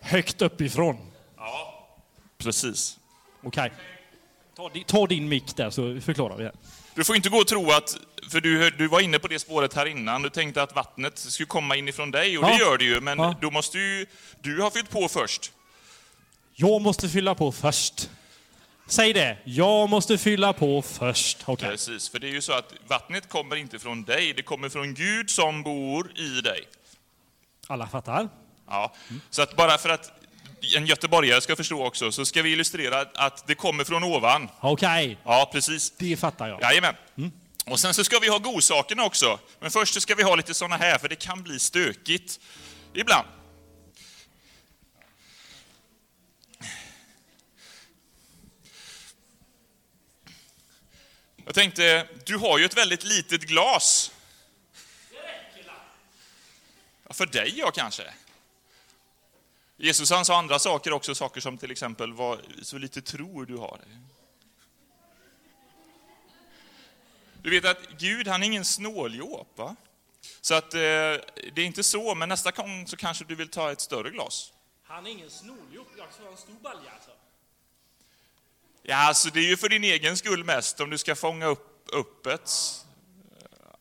Högt 0.00 0.42
uppifrån. 0.42 1.12
Precis. 2.38 2.98
Okej. 3.44 3.72
Ta, 4.56 4.68
di- 4.68 4.84
ta 4.86 5.06
din 5.06 5.28
mick 5.28 5.56
där 5.56 5.70
så 5.70 6.00
förklarar 6.00 6.36
vi 6.36 6.44
här. 6.44 6.52
Du 6.94 7.04
får 7.04 7.16
inte 7.16 7.28
gå 7.28 7.38
och 7.38 7.46
tro 7.46 7.70
att, 7.72 7.96
för 8.30 8.40
du, 8.40 8.70
du 8.70 8.88
var 8.88 9.00
inne 9.00 9.18
på 9.18 9.28
det 9.28 9.38
spåret 9.38 9.74
här 9.74 9.86
innan, 9.86 10.22
du 10.22 10.30
tänkte 10.30 10.62
att 10.62 10.74
vattnet 10.74 11.18
skulle 11.18 11.46
komma 11.46 11.76
inifrån 11.76 12.10
dig, 12.10 12.38
och 12.38 12.44
det 12.44 12.50
Ja. 12.52 12.58
gör 12.58 12.78
det 12.78 12.84
ju, 12.84 13.00
men 13.00 13.18
Ja. 13.18 13.34
då 13.40 13.50
måste 13.50 13.78
ju 13.78 14.06
du 14.40 14.62
ha 14.62 14.70
fyllt 14.70 14.90
på 14.90 15.08
först. 15.08 15.52
Jag 16.58 16.82
måste 16.82 17.08
fylla 17.08 17.34
på 17.34 17.52
först. 17.52 18.10
Säg 18.86 19.12
det. 19.12 19.38
Jag 19.44 19.90
måste 19.90 20.18
fylla 20.18 20.52
på 20.52 20.82
först. 20.82 21.38
Okej. 21.44 21.68
Precis, 21.68 22.08
för 22.08 22.18
det 22.18 22.26
är 22.28 22.32
ju 22.32 22.40
så 22.40 22.52
att 22.52 22.74
vattnet 22.88 23.28
kommer 23.28 23.56
inte 23.56 23.78
från 23.78 24.04
dig, 24.04 24.32
det 24.32 24.42
kommer 24.42 24.68
från 24.68 24.94
Gud 24.94 25.30
som 25.30 25.62
bor 25.62 26.18
i 26.18 26.40
dig. 26.40 26.68
Alla 27.66 27.88
fattar? 27.88 28.28
Ja. 28.68 28.94
Så 29.30 29.42
att 29.42 29.56
bara 29.56 29.78
för 29.78 29.88
att 29.88 30.12
en 30.76 30.86
göteborgare 30.86 31.40
ska 31.40 31.56
förstå 31.56 31.86
också, 31.86 32.12
så 32.12 32.24
ska 32.24 32.42
vi 32.42 32.52
illustrera 32.52 33.00
att 33.14 33.46
det 33.46 33.54
kommer 33.54 33.84
från 33.84 34.04
ovan. 34.04 34.48
Okej. 34.60 35.18
Ja, 35.24 35.50
precis. 35.52 35.92
Det 35.98 36.16
fattar 36.16 36.48
jag. 36.48 36.62
Jajamän. 36.62 36.94
Och 37.66 37.80
sen 37.80 37.94
så 37.94 38.04
ska 38.04 38.18
vi 38.18 38.28
ha 38.28 38.38
godsakerna 38.38 39.04
också. 39.04 39.38
Men 39.60 39.70
först 39.70 39.94
så 39.94 40.00
ska 40.00 40.14
vi 40.14 40.22
ha 40.22 40.34
lite 40.34 40.54
såna 40.54 40.76
här, 40.76 40.98
för 40.98 41.08
det 41.08 41.16
kan 41.16 41.42
bli 41.42 41.58
stökigt 41.58 42.40
ibland. 42.94 43.26
Jag 51.46 51.54
tänkte, 51.54 52.08
du 52.24 52.36
har 52.36 52.58
ju 52.58 52.64
ett 52.64 52.76
väldigt 52.76 53.04
litet 53.04 53.42
glas. 53.42 54.12
Ja, 57.08 57.14
för 57.14 57.26
dig 57.26 57.54
ja, 57.56 57.70
kanske. 57.70 58.14
Jesus 59.76 60.10
han 60.10 60.24
sa 60.24 60.38
andra 60.38 60.58
saker 60.58 60.92
också, 60.92 61.14
saker 61.14 61.40
som 61.40 61.58
till 61.58 61.70
exempel 61.70 62.12
vad 62.12 62.40
så 62.62 62.78
lite 62.78 63.02
tror 63.02 63.46
du 63.46 63.56
har. 63.56 63.80
Du 67.42 67.50
vet 67.50 67.64
att 67.64 67.88
Gud, 67.98 68.28
han 68.28 68.42
är 68.42 68.46
ingen 68.46 68.64
snåljåp, 68.64 69.58
va? 69.58 69.76
Så 70.40 70.54
att 70.54 70.74
eh, 70.74 70.78
det 70.78 71.56
är 71.56 71.64
inte 71.64 71.82
så, 71.82 72.14
men 72.14 72.28
nästa 72.28 72.50
gång 72.50 72.86
så 72.86 72.96
kanske 72.96 73.24
du 73.24 73.34
vill 73.34 73.48
ta 73.48 73.72
ett 73.72 73.80
större 73.80 74.10
glas. 74.10 74.52
Han 74.84 75.06
är 75.06 75.10
ingen 75.10 75.30
snåljåp, 75.30 75.88
Jag 75.98 76.12
ska 76.12 76.22
ha 76.22 76.30
en 76.30 76.36
stor 76.36 76.54
balja 76.62 76.90
alltså. 76.90 77.10
Ja, 78.88 78.96
alltså 78.96 79.30
det 79.30 79.40
är 79.40 79.48
ju 79.48 79.56
för 79.56 79.68
din 79.68 79.84
egen 79.84 80.16
skull 80.16 80.44
mest, 80.44 80.80
om 80.80 80.90
du 80.90 80.98
ska 80.98 81.14
fånga 81.14 81.46
upp 81.46 81.88
öppet. 81.92 82.50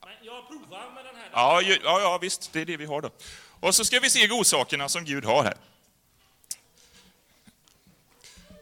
Men 0.03 0.13
jag 0.21 0.47
provar 0.47 0.91
med 0.95 1.05
den 1.05 1.15
här. 1.15 1.29
Ja, 1.33 1.61
ja, 1.61 1.77
ja, 1.83 2.17
visst, 2.21 2.53
det 2.53 2.61
är 2.61 2.65
det 2.65 2.77
vi 2.77 2.85
har 2.85 3.01
då. 3.01 3.09
Och 3.59 3.75
så 3.75 3.85
ska 3.85 3.99
vi 3.99 4.09
se 4.09 4.27
godsakerna 4.27 4.89
som 4.89 5.05
Gud 5.05 5.25
har 5.25 5.43
här. 5.43 5.57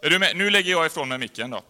Är 0.02 0.10
du 0.10 0.20
med? 0.20 0.36
Nu 0.36 0.50
lägger 0.50 0.72
jag 0.72 0.86
ifrån 0.86 1.10
mig 1.10 1.18
micken 1.18 1.50
då. 1.50 1.62